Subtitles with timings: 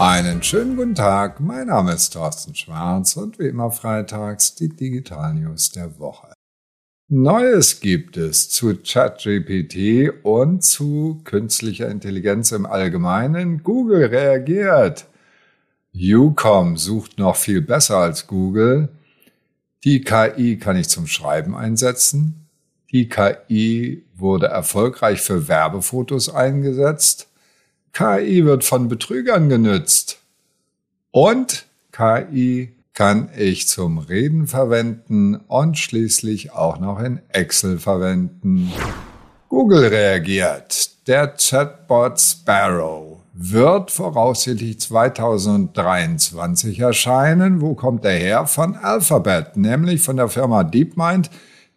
[0.00, 5.34] Einen schönen guten Tag, mein Name ist Thorsten Schwarz und wie immer freitags die Digital
[5.34, 6.32] News der Woche.
[7.08, 13.64] Neues gibt es zu ChatGPT und zu künstlicher Intelligenz im Allgemeinen.
[13.64, 15.06] Google reagiert.
[15.92, 18.90] Ucom sucht noch viel besser als Google.
[19.82, 22.46] Die KI kann ich zum Schreiben einsetzen.
[22.92, 27.27] Die KI wurde erfolgreich für Werbefotos eingesetzt.
[27.98, 30.20] KI wird von Betrügern genützt.
[31.10, 38.70] Und KI kann ich zum Reden verwenden und schließlich auch noch in Excel verwenden.
[39.48, 41.08] Google reagiert.
[41.08, 47.60] Der Chatbot Sparrow wird voraussichtlich 2023 erscheinen.
[47.60, 48.46] Wo kommt er her?
[48.46, 51.30] Von Alphabet, nämlich von der Firma DeepMind,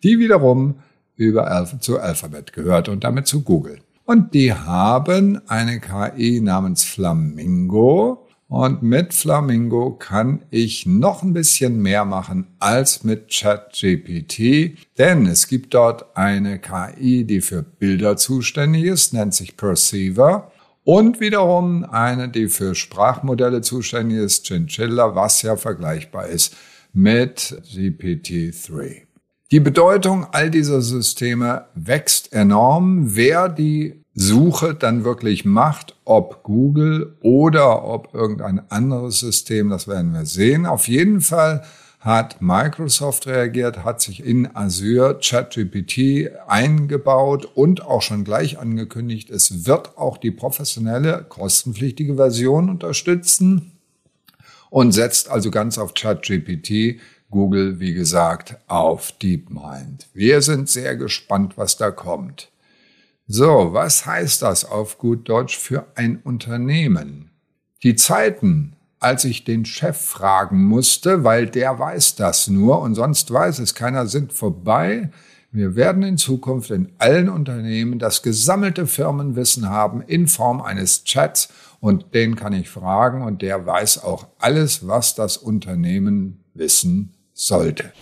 [0.04, 0.82] die wiederum
[1.16, 3.80] über Alpha zu Alphabet gehört und damit zu Google.
[4.12, 8.28] Und die haben eine KI namens Flamingo.
[8.50, 15.48] Und mit Flamingo kann ich noch ein bisschen mehr machen als mit ChatGPT, denn es
[15.48, 20.52] gibt dort eine KI, die für Bilder zuständig ist, nennt sich Perceiver.
[20.84, 26.54] Und wiederum eine, die für Sprachmodelle zuständig ist, Chinchilla, was ja vergleichbar ist
[26.92, 29.04] mit GPT-3.
[29.52, 33.16] Die Bedeutung all dieser Systeme wächst enorm.
[33.16, 40.14] Wer die Suche dann wirklich macht, ob Google oder ob irgendein anderes System, das werden
[40.14, 40.66] wir sehen.
[40.66, 41.64] Auf jeden Fall
[42.02, 49.68] hat Microsoft reagiert, hat sich in Azure ChatGPT eingebaut und auch schon gleich angekündigt, es
[49.68, 53.74] wird auch die professionelle, kostenpflichtige Version unterstützen
[54.72, 57.00] und setzt also ganz auf ChatGPT.
[57.30, 60.08] Google, wie gesagt, auf DeepMind.
[60.14, 62.52] Wir sind sehr gespannt, was da kommt.
[63.34, 67.32] So, was heißt das auf gut Deutsch für ein Unternehmen?
[67.82, 73.32] Die Zeiten, als ich den Chef fragen musste, weil der weiß das nur und sonst
[73.32, 75.12] weiß es keiner, sind vorbei.
[75.50, 81.48] Wir werden in Zukunft in allen Unternehmen das gesammelte Firmenwissen haben in Form eines Chats
[81.80, 87.94] und den kann ich fragen und der weiß auch alles, was das Unternehmen wissen sollte.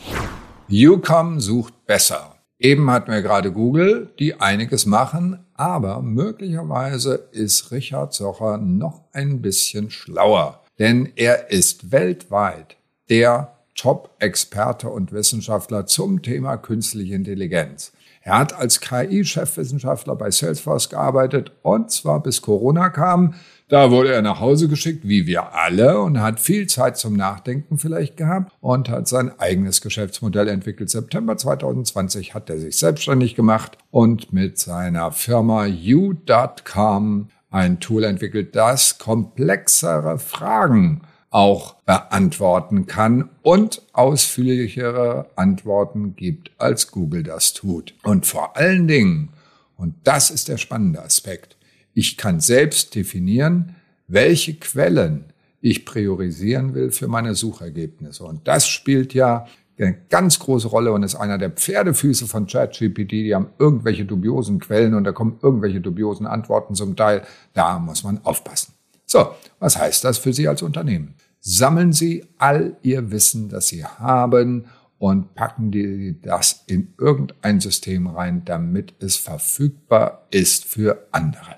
[0.72, 2.39] Ucom sucht besser.
[2.60, 9.42] Eben hatten wir gerade Google, die einiges machen, aber möglicherweise ist Richard Socher noch ein
[9.42, 12.76] bisschen schlauer, denn er ist weltweit
[13.10, 17.94] der Top-Experte und Wissenschaftler zum Thema künstliche Intelligenz.
[18.22, 23.36] Er hat als KI-Chefwissenschaftler bei Salesforce gearbeitet und zwar bis Corona kam,
[23.70, 27.78] da wurde er nach Hause geschickt, wie wir alle, und hat viel Zeit zum Nachdenken
[27.78, 30.90] vielleicht gehabt und hat sein eigenes Geschäftsmodell entwickelt.
[30.90, 38.56] September 2020 hat er sich selbstständig gemacht und mit seiner Firma U.com ein Tool entwickelt,
[38.56, 47.94] das komplexere Fragen auch beantworten kann und ausführlichere Antworten gibt, als Google das tut.
[48.04, 49.30] Und vor allen Dingen,
[49.78, 51.58] und das ist der spannende Aspekt,
[51.94, 53.76] ich kann selbst definieren,
[54.08, 55.26] welche Quellen
[55.62, 58.24] ich priorisieren will für meine Suchergebnisse.
[58.24, 59.46] Und das spielt ja
[59.78, 63.12] eine ganz große Rolle und ist einer der Pferdefüße von ChatGPT.
[63.12, 67.24] Die haben irgendwelche dubiosen Quellen und da kommen irgendwelche dubiosen Antworten zum Teil.
[67.54, 68.74] Da muss man aufpassen.
[69.12, 71.16] So, was heißt das für Sie als Unternehmen?
[71.40, 74.66] Sammeln Sie all Ihr Wissen, das Sie haben
[75.00, 81.56] und packen die das in irgendein System rein, damit es verfügbar ist für andere.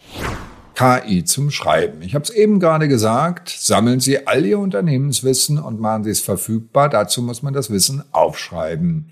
[0.75, 2.01] KI zum Schreiben.
[2.03, 6.21] Ich habe es eben gerade gesagt, sammeln Sie all Ihr Unternehmenswissen und machen Sie es
[6.21, 6.87] verfügbar.
[6.87, 9.11] Dazu muss man das Wissen aufschreiben.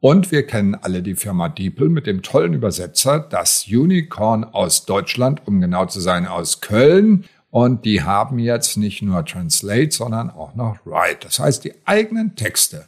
[0.00, 5.42] Und wir kennen alle die Firma DeepL mit dem tollen Übersetzer, das Unicorn aus Deutschland,
[5.46, 7.24] um genau zu sein, aus Köln.
[7.50, 11.20] Und die haben jetzt nicht nur Translate, sondern auch noch Write.
[11.22, 12.86] Das heißt, die eigenen Texte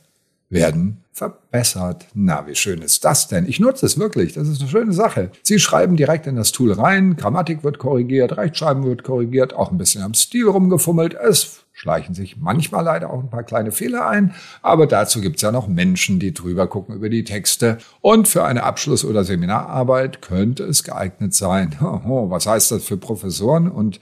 [0.51, 2.07] werden verbessert.
[2.15, 3.47] Na, wie schön ist das denn?
[3.47, 4.35] Ich nutze es wirklich.
[4.35, 5.31] Das ist eine schöne Sache.
[5.43, 7.17] Sie schreiben direkt in das Tool rein.
[7.17, 11.15] Grammatik wird korrigiert, Rechtschreiben wird korrigiert, auch ein bisschen am Stil rumgefummelt.
[11.15, 15.53] Es schleichen sich manchmal leider auch ein paar kleine Fehler ein, aber dazu gibt's ja
[15.53, 17.79] noch Menschen, die drüber gucken über die Texte.
[18.00, 21.77] Und für eine Abschluss- oder Seminararbeit könnte es geeignet sein.
[21.81, 24.00] Was heißt das für Professoren und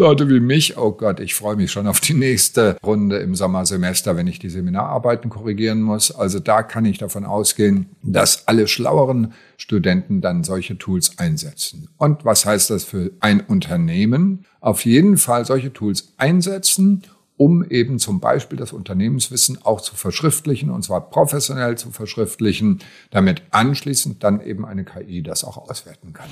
[0.00, 4.16] Leute wie mich, oh Gott, ich freue mich schon auf die nächste Runde im Sommersemester,
[4.16, 6.12] wenn ich die Seminararbeiten korrigieren muss.
[6.12, 11.88] Also da kann ich davon ausgehen, dass alle schlaueren Studenten dann solche Tools einsetzen.
[11.96, 14.44] Und was heißt das für ein Unternehmen?
[14.60, 17.02] Auf jeden Fall solche Tools einsetzen
[17.40, 22.80] um eben zum Beispiel das Unternehmenswissen auch zu verschriftlichen, und zwar professionell zu verschriftlichen,
[23.12, 26.26] damit anschließend dann eben eine KI das auch auswerten kann.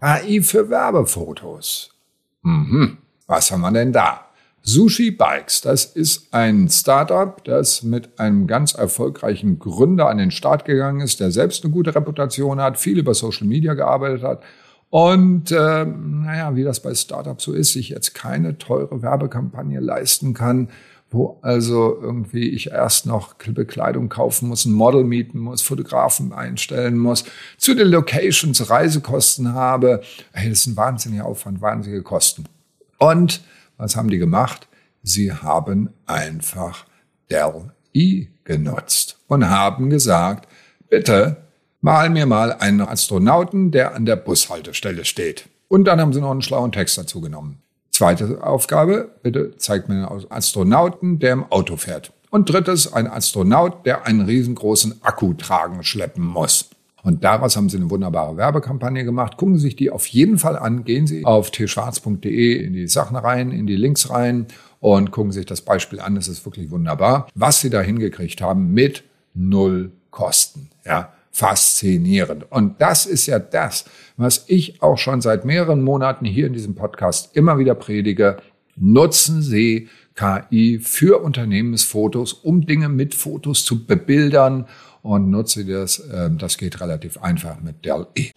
[0.00, 1.95] KI für Werbefotos.
[2.46, 2.98] Mhm.
[3.26, 4.20] Was haben wir denn da?
[4.62, 10.64] Sushi Bikes, das ist ein Startup, das mit einem ganz erfolgreichen Gründer an den Start
[10.64, 14.42] gegangen ist, der selbst eine gute Reputation hat, viel über Social Media gearbeitet hat
[14.90, 20.32] und äh, naja, wie das bei Startups so ist, sich jetzt keine teure Werbekampagne leisten
[20.32, 20.68] kann,
[21.10, 26.98] wo also irgendwie ich erst noch Bekleidung kaufen muss, ein Model mieten muss, Fotografen einstellen
[26.98, 27.24] muss,
[27.58, 30.02] zu den Locations Reisekosten habe.
[30.32, 32.44] Hey, das ist ein wahnsinniger Aufwand, wahnsinnige Kosten.
[32.98, 33.42] Und
[33.76, 34.68] was haben die gemacht?
[35.02, 36.86] Sie haben einfach
[37.30, 40.48] Dell E genutzt und haben gesagt,
[40.90, 41.36] bitte
[41.80, 45.48] mal mir mal einen Astronauten, der an der Bushaltestelle steht.
[45.68, 47.62] Und dann haben sie noch einen schlauen Text dazu genommen.
[47.96, 52.12] Zweite Aufgabe, bitte zeigt mir einen Astronauten, der im Auto fährt.
[52.28, 56.68] Und drittes, ein Astronaut, der einen riesengroßen Akku tragen, schleppen muss.
[57.02, 59.38] Und daraus haben sie eine wunderbare Werbekampagne gemacht.
[59.38, 60.84] Gucken Sie sich die auf jeden Fall an.
[60.84, 64.44] Gehen Sie auf tschwarz.de in die Sachen rein, in die Links rein
[64.80, 66.16] und gucken sich das Beispiel an.
[66.16, 70.68] Das ist wirklich wunderbar, was Sie da hingekriegt haben mit null Kosten.
[70.84, 72.50] Ja, faszinierend.
[72.50, 73.84] Und das ist ja das,
[74.16, 78.38] was ich auch schon seit mehreren Monaten hier in diesem Podcast immer wieder predige.
[78.74, 84.66] Nutzen Sie KI für Unternehmensfotos, um Dinge mit Fotos zu bebildern
[85.02, 86.02] und nutze das.
[86.10, 88.30] Ähm, das geht relativ einfach mit Dell E.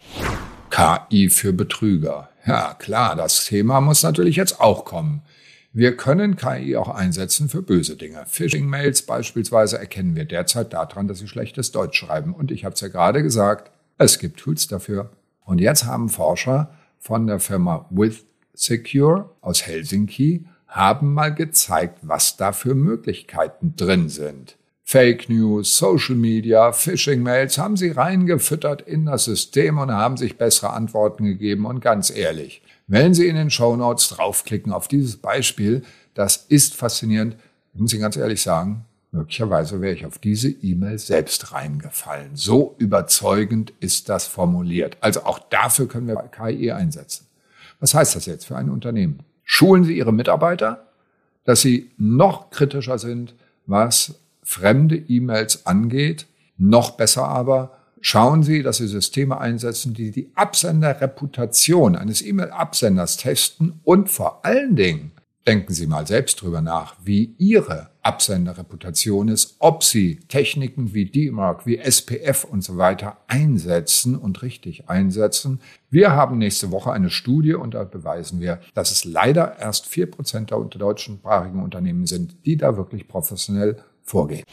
[0.68, 2.28] KI für Betrüger.
[2.46, 5.22] Ja, klar, das Thema muss natürlich jetzt auch kommen.
[5.72, 8.24] Wir können KI auch einsetzen für böse Dinge.
[8.26, 12.34] Phishing-Mails beispielsweise erkennen wir derzeit daran, dass sie schlechtes Deutsch schreiben.
[12.34, 15.10] Und ich habe es ja gerade gesagt, es gibt Tools dafür.
[15.44, 22.36] Und jetzt haben Forscher von der Firma With Secure aus Helsinki haben mal gezeigt, was
[22.36, 24.56] da für Möglichkeiten drin sind.
[24.90, 30.70] Fake News, Social Media, Phishing-Mails haben sie reingefüttert in das System und haben sich bessere
[30.70, 31.64] Antworten gegeben.
[31.64, 35.82] Und ganz ehrlich, wenn Sie in den Show Notes draufklicken auf dieses Beispiel,
[36.14, 37.36] das ist faszinierend.
[37.72, 42.34] Ich muss Ihnen ganz ehrlich sagen, möglicherweise wäre ich auf diese E-Mail selbst reingefallen.
[42.34, 44.96] So überzeugend ist das formuliert.
[45.02, 47.28] Also auch dafür können wir KI einsetzen.
[47.78, 49.20] Was heißt das jetzt für ein Unternehmen?
[49.44, 50.88] Schulen Sie Ihre Mitarbeiter,
[51.44, 53.36] dass sie noch kritischer sind,
[53.66, 54.16] was
[54.50, 56.26] fremde E-Mails angeht.
[56.58, 63.80] Noch besser aber, schauen Sie, dass Sie Systeme einsetzen, die die Absenderreputation eines E-Mail-Absenders testen
[63.84, 65.12] und vor allen Dingen
[65.46, 71.64] denken Sie mal selbst drüber nach, wie Ihre Absenderreputation ist, ob Sie Techniken wie DMARC,
[71.64, 75.60] wie SPF und so weiter einsetzen und richtig einsetzen.
[75.90, 80.10] Wir haben nächste Woche eine Studie und da beweisen wir, dass es leider erst vier
[80.10, 83.76] Prozent der deutschsprachigen Unternehmen sind, die da wirklich professionell
[84.10, 84.44] vorgehen.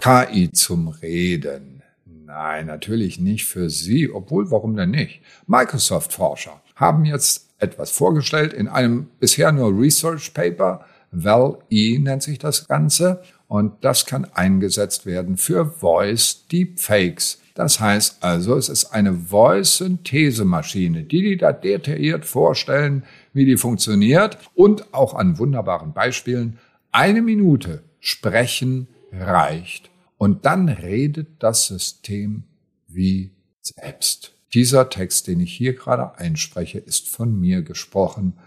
[0.00, 1.82] KI zum Reden.
[2.04, 5.20] Nein, natürlich nicht für Sie, obwohl warum denn nicht?
[5.46, 10.84] Microsoft-Forscher haben jetzt etwas vorgestellt in einem bisher nur Research Paper.
[11.12, 13.22] Val-E nennt sich das Ganze.
[13.48, 17.40] Und das kann eingesetzt werden für Voice Deepfakes.
[17.54, 23.02] Das heißt also, es ist eine Voice-Synthesemaschine, die die da detailliert vorstellen,
[23.32, 26.58] wie die funktioniert und auch an wunderbaren Beispielen.
[26.92, 32.44] Eine Minute sprechen reicht und dann redet das System
[32.88, 33.32] wie
[33.62, 34.32] selbst.
[34.52, 38.38] Dieser Text, den ich hier gerade einspreche, ist von mir gesprochen.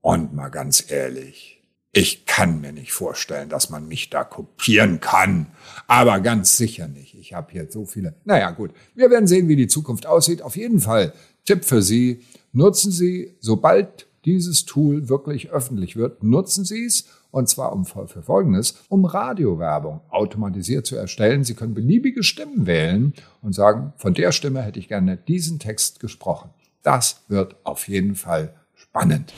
[0.00, 1.56] Und mal ganz ehrlich,
[1.92, 5.46] ich kann mir nicht vorstellen, dass man mich da kopieren kann.
[5.88, 7.14] Aber ganz sicher nicht.
[7.14, 8.14] Ich habe hier so viele.
[8.24, 8.70] Naja, gut.
[8.94, 10.42] Wir werden sehen, wie die Zukunft aussieht.
[10.42, 11.12] Auf jeden Fall
[11.44, 12.22] Tipp für Sie.
[12.52, 18.22] Nutzen Sie, sobald dieses Tool wirklich öffentlich wird, nutzen Sie es und zwar um, für
[18.22, 21.44] Folgendes, um Radiowerbung automatisiert zu erstellen.
[21.44, 26.00] Sie können beliebige Stimmen wählen und sagen, von der Stimme hätte ich gerne diesen Text
[26.00, 26.50] gesprochen.
[26.82, 29.32] Das wird auf jeden Fall spannend.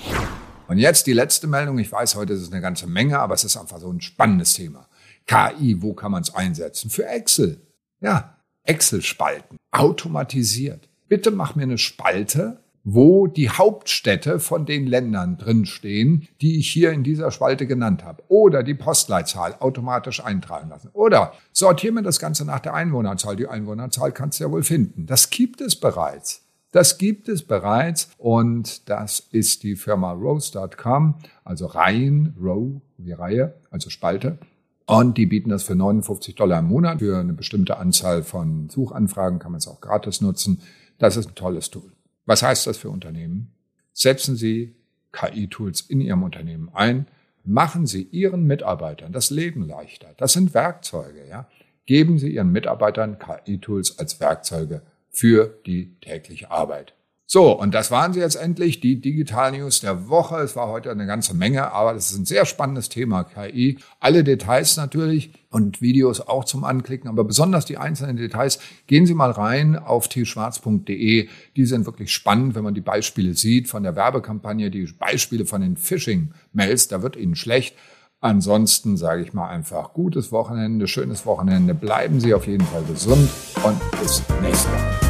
[0.68, 1.78] Und jetzt die letzte Meldung.
[1.78, 4.52] Ich weiß, heute ist es eine ganze Menge, aber es ist einfach so ein spannendes
[4.54, 4.87] Thema.
[5.26, 6.90] KI, wo kann man es einsetzen?
[6.90, 7.61] Für Excel.
[8.00, 9.57] Ja, Excel-Spalten.
[9.71, 10.88] Automatisiert.
[11.09, 16.92] Bitte mach mir eine Spalte, wo die Hauptstädte von den Ländern drinstehen, die ich hier
[16.92, 18.23] in dieser Spalte genannt habe.
[18.28, 20.90] Oder die Postleitzahl automatisch eintragen lassen.
[20.92, 23.37] Oder sortieren wir das Ganze nach der Einwohnerzahl.
[23.37, 25.06] Die Einwohnerzahl kannst du ja wohl finden.
[25.06, 26.42] Das gibt es bereits.
[26.70, 33.54] Das gibt es bereits und das ist die Firma Rose.com, also Reihen, Row wie Reihe,
[33.70, 34.38] also Spalte.
[34.85, 37.00] Und die bieten das für 59 Dollar im Monat.
[37.00, 40.61] Für eine bestimmte Anzahl von Suchanfragen kann man es auch gratis nutzen.
[40.99, 41.92] Das ist ein tolles Tool.
[42.28, 43.54] Was heißt das für Unternehmen?
[43.94, 44.76] Setzen Sie
[45.12, 47.06] KI-Tools in Ihrem Unternehmen ein,
[47.42, 50.08] machen Sie Ihren Mitarbeitern das Leben leichter.
[50.18, 51.49] Das sind Werkzeuge, ja.
[51.87, 56.92] Geben Sie Ihren Mitarbeitern KI-Tools als Werkzeuge für die tägliche Arbeit.
[57.30, 60.37] So, und das waren sie jetzt endlich, die Digital News der Woche.
[60.37, 63.76] Es war heute eine ganze Menge, aber das ist ein sehr spannendes Thema, KI.
[64.00, 68.61] Alle Details natürlich und Videos auch zum Anklicken, aber besonders die einzelnen Details.
[68.87, 71.28] Gehen Sie mal rein auf tschwarz.de.
[71.54, 75.61] Die sind wirklich spannend, wenn man die Beispiele sieht von der Werbekampagne, die Beispiele von
[75.61, 77.76] den Phishing-Mails, da wird Ihnen schlecht.
[78.23, 81.75] Ansonsten sage ich mal einfach gutes Wochenende, schönes Wochenende.
[81.75, 83.28] Bleiben Sie auf jeden Fall gesund
[83.64, 85.08] und bis nächste Woche.